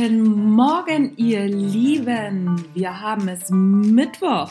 Guten 0.00 0.54
Morgen, 0.54 1.12
ihr 1.18 1.46
Lieben. 1.46 2.64
Wir 2.72 3.02
haben 3.02 3.28
es 3.28 3.50
Mittwoch. 3.50 4.50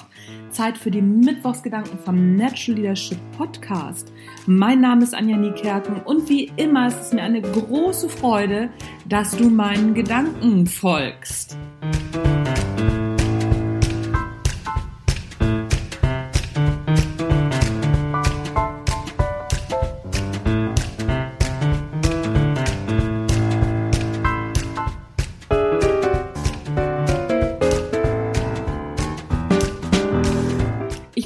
Zeit 0.52 0.78
für 0.78 0.92
die 0.92 1.02
Mittwochsgedanken 1.02 1.98
vom 1.98 2.36
Natural 2.36 2.80
Leadership 2.80 3.18
Podcast. 3.36 4.14
Mein 4.46 4.80
Name 4.80 5.04
ist 5.04 5.16
Anja 5.16 5.38
Niekerken 5.38 6.04
und 6.04 6.30
wie 6.30 6.52
immer 6.58 6.90
ist 6.90 7.02
es 7.02 7.14
mir 7.14 7.24
eine 7.24 7.42
große 7.42 8.10
Freude, 8.10 8.70
dass 9.08 9.36
du 9.36 9.50
meinen 9.50 9.96
Gedanken 9.96 10.68
folgst. 10.68 11.58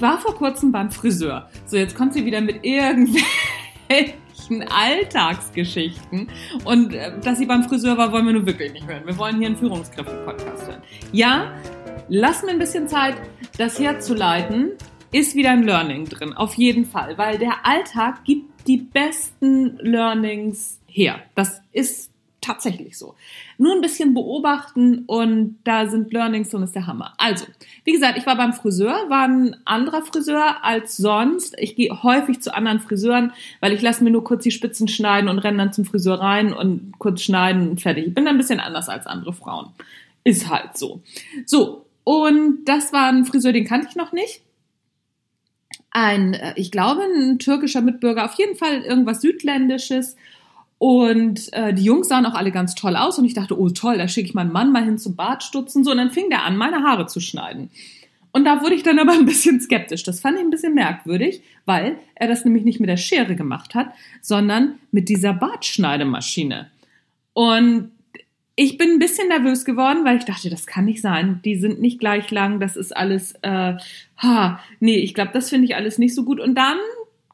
War 0.03 0.19
vor 0.19 0.35
kurzem 0.35 0.71
beim 0.71 0.91
Friseur. 0.91 1.49
So, 1.65 1.77
jetzt 1.77 1.95
kommt 1.95 2.13
sie 2.13 2.25
wieder 2.25 2.41
mit 2.41 2.63
irgendwelchen 2.63 3.23
Alltagsgeschichten. 4.69 6.27
Und 6.65 6.93
äh, 6.93 7.19
dass 7.21 7.39
sie 7.39 7.47
beim 7.47 7.63
Friseur 7.63 7.97
war, 7.97 8.11
wollen 8.11 8.25
wir 8.27 8.33
nun 8.33 8.45
wirklich 8.45 8.71
nicht 8.73 8.85
hören. 8.85 9.01
Wir 9.05 9.17
wollen 9.17 9.39
hier 9.39 9.47
einen 9.47 9.57
Führungskräfte-Podcast 9.57 10.67
hören. 10.67 10.83
Ja, 11.11 11.53
lass 12.09 12.43
mir 12.43 12.51
ein 12.51 12.59
bisschen 12.59 12.87
Zeit, 12.87 13.15
das 13.57 13.79
herzuleiten. 13.79 14.73
Ist 15.11 15.35
wieder 15.35 15.51
ein 15.51 15.63
Learning 15.63 16.05
drin, 16.05 16.33
auf 16.33 16.55
jeden 16.55 16.85
Fall, 16.85 17.17
weil 17.19 17.37
der 17.37 17.65
Alltag 17.65 18.25
gibt 18.25 18.67
die 18.67 18.77
besten 18.77 19.77
Learnings 19.77 20.79
her. 20.87 21.19
Das 21.35 21.61
ist 21.71 22.12
tatsächlich 22.43 22.97
so. 22.97 23.15
Nur 23.57 23.73
ein 23.73 23.81
bisschen 23.81 24.13
beobachten 24.13 25.03
und 25.07 25.57
da 25.63 25.87
sind 25.87 26.11
Learnings 26.13 26.53
und 26.53 26.63
ist 26.63 26.75
der 26.75 26.85
Hammer. 26.87 27.13
Also, 27.17 27.45
wie 27.83 27.91
gesagt, 27.91 28.17
ich 28.17 28.25
war 28.25 28.35
beim 28.35 28.53
Friseur, 28.53 29.09
war 29.09 29.27
ein 29.27 29.55
anderer 29.65 30.03
Friseur 30.03 30.63
als 30.63 30.97
sonst. 30.97 31.55
Ich 31.57 31.75
gehe 31.75 32.03
häufig 32.03 32.41
zu 32.41 32.53
anderen 32.53 32.79
Friseuren, 32.79 33.31
weil 33.59 33.73
ich 33.73 33.81
lasse 33.81 34.03
mir 34.03 34.11
nur 34.11 34.23
kurz 34.23 34.43
die 34.43 34.51
Spitzen 34.51 34.87
schneiden 34.87 35.29
und 35.29 35.39
renne 35.39 35.57
dann 35.57 35.73
zum 35.73 35.85
Friseur 35.85 36.19
rein 36.19 36.53
und 36.53 36.93
kurz 36.99 37.21
schneiden 37.21 37.69
und 37.69 37.81
fertig. 37.81 38.07
Ich 38.07 38.13
bin 38.13 38.27
ein 38.27 38.37
bisschen 38.37 38.59
anders 38.59 38.89
als 38.89 39.07
andere 39.07 39.33
Frauen. 39.33 39.69
Ist 40.23 40.49
halt 40.49 40.77
so. 40.77 41.01
So, 41.45 41.85
und 42.03 42.65
das 42.65 42.93
war 42.93 43.07
ein 43.07 43.25
Friseur, 43.25 43.53
den 43.53 43.65
kannte 43.65 43.87
ich 43.89 43.95
noch 43.95 44.11
nicht 44.11 44.41
ein, 45.93 46.33
äh, 46.33 46.53
ich 46.55 46.71
glaube, 46.71 47.03
ein 47.03 47.39
türkischer 47.39 47.81
Mitbürger, 47.81 48.25
auf 48.25 48.33
jeden 48.33 48.55
Fall 48.55 48.81
irgendwas 48.81 49.21
Südländisches. 49.21 50.17
Und 50.83 51.53
äh, 51.53 51.73
die 51.73 51.85
Jungs 51.85 52.09
sahen 52.09 52.25
auch 52.25 52.33
alle 52.33 52.51
ganz 52.51 52.75
toll 52.75 52.97
aus 52.97 53.17
und 53.17 53.23
ich 53.23 53.33
dachte, 53.33 53.57
oh 53.57 53.69
toll, 53.69 53.97
da 53.97 54.09
schicke 54.09 54.27
ich 54.27 54.33
meinen 54.33 54.51
Mann 54.51 54.73
mal 54.73 54.83
hin 54.83 54.97
zum 54.97 55.15
Bartstutzen. 55.15 55.85
So, 55.85 55.91
und 55.91 55.97
dann 55.97 56.11
fing 56.11 56.29
der 56.29 56.43
an, 56.43 56.57
meine 56.57 56.83
Haare 56.83 57.07
zu 57.07 57.21
schneiden. 57.21 57.69
Und 58.33 58.43
da 58.43 58.61
wurde 58.61 58.75
ich 58.75 58.83
dann 58.83 58.99
aber 58.99 59.13
ein 59.13 59.25
bisschen 59.25 59.61
skeptisch. 59.61 60.03
Das 60.03 60.19
fand 60.19 60.37
ich 60.37 60.43
ein 60.43 60.49
bisschen 60.49 60.73
merkwürdig, 60.73 61.41
weil 61.63 61.95
er 62.15 62.27
das 62.27 62.43
nämlich 62.43 62.65
nicht 62.65 62.81
mit 62.81 62.89
der 62.89 62.97
Schere 62.97 63.37
gemacht 63.37 63.75
hat, 63.75 63.93
sondern 64.21 64.73
mit 64.91 65.07
dieser 65.07 65.31
Bartschneidemaschine. 65.31 66.69
Und 67.31 67.91
ich 68.57 68.77
bin 68.77 68.89
ein 68.89 68.99
bisschen 68.99 69.29
nervös 69.29 69.63
geworden, 69.63 70.03
weil 70.03 70.17
ich 70.17 70.25
dachte, 70.25 70.49
das 70.49 70.67
kann 70.67 70.83
nicht 70.83 70.99
sein. 70.99 71.39
Die 71.45 71.55
sind 71.55 71.79
nicht 71.79 71.97
gleich 71.97 72.29
lang, 72.29 72.59
das 72.59 72.75
ist 72.75 72.93
alles, 72.93 73.35
äh, 73.41 73.77
ha, 74.17 74.59
nee, 74.81 74.97
ich 74.97 75.13
glaube, 75.13 75.31
das 75.33 75.49
finde 75.49 75.63
ich 75.63 75.77
alles 75.77 75.97
nicht 75.97 76.13
so 76.13 76.25
gut. 76.25 76.41
Und 76.41 76.55
dann 76.55 76.75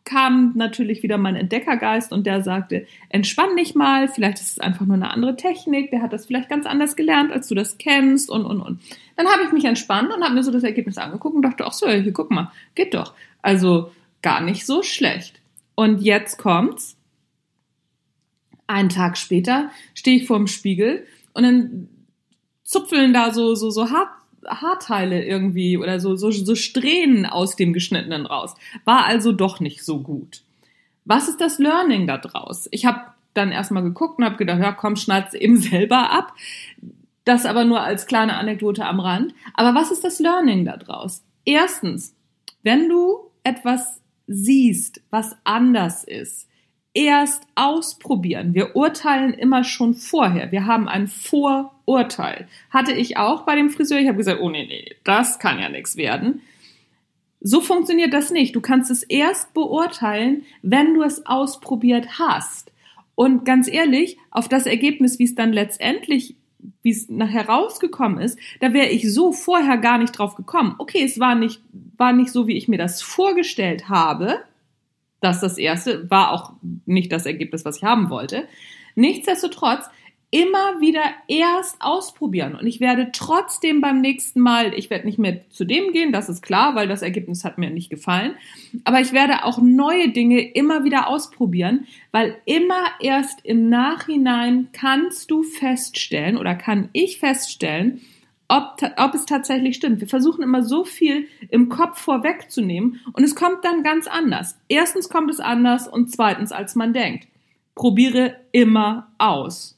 kam 0.09 0.53
natürlich 0.55 1.03
wieder 1.03 1.19
mein 1.19 1.35
Entdeckergeist 1.35 2.11
und 2.11 2.25
der 2.25 2.41
sagte, 2.41 2.87
entspann 3.09 3.55
dich 3.55 3.75
mal, 3.75 4.07
vielleicht 4.07 4.39
ist 4.39 4.53
es 4.53 4.59
einfach 4.59 4.87
nur 4.87 4.95
eine 4.95 5.11
andere 5.11 5.35
Technik, 5.35 5.91
der 5.91 6.01
hat 6.01 6.13
das 6.13 6.25
vielleicht 6.25 6.49
ganz 6.49 6.65
anders 6.65 6.95
gelernt, 6.95 7.31
als 7.31 7.47
du 7.47 7.53
das 7.53 7.77
kennst 7.77 8.31
und, 8.31 8.43
und, 8.43 8.59
und. 8.59 8.81
Dann 9.15 9.27
habe 9.27 9.43
ich 9.43 9.51
mich 9.51 9.65
entspannt 9.65 10.11
und 10.11 10.23
habe 10.23 10.33
mir 10.33 10.41
so 10.41 10.51
das 10.51 10.63
Ergebnis 10.63 10.97
angeguckt 10.97 11.35
und 11.35 11.43
dachte, 11.43 11.63
ach 11.63 11.73
so, 11.73 11.87
hier, 11.87 12.11
guck 12.11 12.31
mal, 12.31 12.51
geht 12.73 12.95
doch. 12.95 13.13
Also 13.43 13.91
gar 14.23 14.41
nicht 14.41 14.65
so 14.65 14.81
schlecht. 14.81 15.39
Und 15.75 16.01
jetzt 16.01 16.39
kommt's. 16.39 16.97
Einen 18.65 18.89
Tag 18.89 19.15
später 19.15 19.69
stehe 19.93 20.17
ich 20.17 20.25
vor 20.25 20.37
dem 20.37 20.47
Spiegel 20.47 21.05
und 21.33 21.43
dann 21.43 21.87
zupfeln 22.63 23.13
da 23.13 23.31
so, 23.31 23.53
so, 23.53 23.69
so 23.69 23.91
hart 23.91 24.09
Haarteile 24.47 25.23
irgendwie 25.23 25.77
oder 25.77 25.99
so, 25.99 26.15
so, 26.15 26.31
so 26.31 26.55
Strähnen 26.55 27.25
aus 27.25 27.55
dem 27.55 27.73
Geschnittenen 27.73 28.25
raus. 28.25 28.55
War 28.85 29.05
also 29.05 29.31
doch 29.31 29.59
nicht 29.59 29.83
so 29.83 29.99
gut. 30.01 30.43
Was 31.05 31.27
ist 31.27 31.41
das 31.41 31.59
Learning 31.59 32.07
da 32.07 32.17
draus? 32.17 32.67
Ich 32.71 32.85
habe 32.85 33.01
dann 33.33 33.51
erstmal 33.51 33.83
geguckt 33.83 34.19
und 34.19 34.25
habe 34.25 34.37
gedacht, 34.37 34.59
ja 34.59 34.71
komm, 34.71 34.95
schneid's 34.95 35.33
eben 35.33 35.57
selber 35.57 36.11
ab. 36.11 36.33
Das 37.25 37.45
aber 37.45 37.63
nur 37.63 37.81
als 37.81 38.07
kleine 38.07 38.35
Anekdote 38.37 38.85
am 38.85 38.99
Rand. 38.99 39.33
Aber 39.53 39.75
was 39.75 39.91
ist 39.91 40.03
das 40.03 40.19
Learning 40.19 40.65
da 40.65 40.77
draus? 40.77 41.23
Erstens, 41.45 42.15
wenn 42.63 42.89
du 42.89 43.19
etwas 43.43 44.01
siehst, 44.27 45.01
was 45.09 45.35
anders 45.43 46.03
ist, 46.03 46.48
erst 46.93 47.43
ausprobieren. 47.55 48.53
Wir 48.53 48.75
urteilen 48.75 49.33
immer 49.33 49.63
schon 49.63 49.93
vorher. 49.93 50.51
Wir 50.51 50.65
haben 50.65 50.87
ein 50.87 51.07
Vorurteil. 51.07 52.47
Hatte 52.69 52.93
ich 52.93 53.17
auch 53.17 53.43
bei 53.43 53.55
dem 53.55 53.69
Friseur. 53.69 53.99
Ich 53.99 54.07
habe 54.07 54.17
gesagt, 54.17 54.41
oh 54.41 54.49
nee, 54.49 54.65
nee, 54.65 54.95
das 55.03 55.39
kann 55.39 55.59
ja 55.59 55.69
nichts 55.69 55.97
werden. 55.97 56.41
So 57.41 57.61
funktioniert 57.61 58.13
das 58.13 58.31
nicht. 58.31 58.55
Du 58.55 58.61
kannst 58.61 58.91
es 58.91 59.03
erst 59.03 59.53
beurteilen, 59.53 60.43
wenn 60.61 60.93
du 60.93 61.03
es 61.03 61.25
ausprobiert 61.25 62.19
hast. 62.19 62.71
Und 63.15 63.45
ganz 63.45 63.67
ehrlich, 63.67 64.17
auf 64.31 64.47
das 64.47 64.65
Ergebnis, 64.65 65.19
wie 65.19 65.25
es 65.25 65.35
dann 65.35 65.53
letztendlich, 65.53 66.35
wie 66.81 66.91
es 66.91 67.07
nachher 67.09 67.47
rausgekommen 67.47 68.19
ist, 68.19 68.37
da 68.59 68.73
wäre 68.73 68.89
ich 68.89 69.11
so 69.11 69.31
vorher 69.31 69.77
gar 69.77 69.97
nicht 69.97 70.11
drauf 70.11 70.35
gekommen. 70.35 70.75
Okay, 70.79 71.03
es 71.03 71.19
war 71.19 71.35
nicht, 71.35 71.61
war 71.97 72.13
nicht 72.13 72.31
so, 72.31 72.47
wie 72.47 72.57
ich 72.57 72.67
mir 72.67 72.77
das 72.77 73.01
vorgestellt 73.01 73.87
habe 73.87 74.39
das 75.21 75.41
das 75.41 75.57
erste, 75.57 76.09
war 76.09 76.31
auch 76.31 76.53
nicht 76.85 77.11
das 77.11 77.25
Ergebnis, 77.25 77.65
was 77.65 77.77
ich 77.77 77.83
haben 77.83 78.09
wollte. 78.09 78.47
Nichtsdestotrotz 78.95 79.85
immer 80.31 80.79
wieder 80.79 81.01
erst 81.27 81.77
ausprobieren. 81.79 82.55
Und 82.55 82.67
ich 82.67 82.79
werde 82.79 83.09
trotzdem 83.11 83.81
beim 83.81 83.99
nächsten 83.99 84.39
Mal, 84.39 84.73
ich 84.75 84.91
werde 84.91 85.07
nicht 85.07 85.17
mehr 85.17 85.49
zu 85.49 85.65
dem 85.65 85.91
gehen, 85.91 86.11
das 86.11 86.29
ist 86.29 86.43
klar, 86.43 86.75
weil 86.75 86.87
das 86.87 87.01
Ergebnis 87.01 87.43
hat 87.43 87.57
mir 87.57 87.71
nicht 87.71 87.89
gefallen. 87.89 88.35
Aber 88.83 89.01
ich 89.01 89.11
werde 89.11 89.43
auch 89.43 89.59
neue 89.59 90.09
Dinge 90.09 90.39
immer 90.39 90.83
wieder 90.83 91.07
ausprobieren, 91.07 91.87
weil 92.11 92.37
immer 92.45 92.83
erst 92.99 93.43
im 93.43 93.69
Nachhinein 93.69 94.67
kannst 94.71 95.31
du 95.31 95.41
feststellen 95.41 96.37
oder 96.37 96.53
kann 96.53 96.89
ich 96.93 97.17
feststellen, 97.17 98.01
ob, 98.49 98.81
ob 98.97 99.13
es 99.13 99.25
tatsächlich 99.25 99.75
stimmt. 99.75 100.01
Wir 100.01 100.07
versuchen 100.07 100.43
immer 100.43 100.63
so 100.63 100.83
viel 100.83 101.27
im 101.49 101.69
Kopf 101.69 102.01
vorwegzunehmen 102.01 102.99
und 103.13 103.23
es 103.23 103.35
kommt 103.35 103.63
dann 103.63 103.83
ganz 103.83 104.07
anders. 104.07 104.59
Erstens 104.67 105.07
kommt 105.07 105.29
es 105.29 105.39
anders 105.39 105.87
und 105.87 106.11
zweitens, 106.11 106.51
als 106.51 106.75
man 106.75 106.91
denkt. 106.91 107.27
Probiere 107.75 108.35
immer 108.51 109.11
aus. 109.17 109.77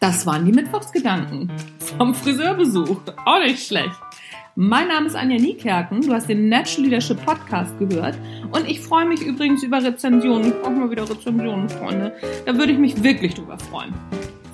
Das 0.00 0.24
waren 0.24 0.44
die 0.44 0.52
Mittwochsgedanken 0.52 1.50
vom 1.98 2.14
Friseurbesuch. 2.14 3.00
Auch 3.24 3.40
nicht 3.40 3.66
schlecht. 3.66 4.05
Mein 4.58 4.88
Name 4.88 5.06
ist 5.06 5.14
Anja 5.14 5.36
Niekerken. 5.36 6.00
Du 6.00 6.14
hast 6.14 6.30
den 6.30 6.48
Natural 6.48 6.84
Leadership 6.84 7.22
Podcast 7.26 7.78
gehört. 7.78 8.16
Und 8.52 8.66
ich 8.66 8.80
freue 8.80 9.04
mich 9.04 9.20
übrigens 9.20 9.62
über 9.62 9.84
Rezensionen. 9.84 10.48
Ich 10.48 10.54
brauche 10.62 10.72
mal 10.72 10.90
wieder 10.90 11.02
Rezensionen, 11.02 11.68
Freunde. 11.68 12.14
Da 12.46 12.56
würde 12.56 12.72
ich 12.72 12.78
mich 12.78 13.02
wirklich 13.02 13.34
drüber 13.34 13.58
freuen. 13.58 13.92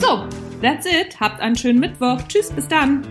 So, 0.00 0.24
that's 0.60 0.86
it. 0.86 1.20
Habt 1.20 1.40
einen 1.40 1.54
schönen 1.54 1.78
Mittwoch. 1.78 2.18
Tschüss, 2.26 2.50
bis 2.50 2.66
dann. 2.66 3.06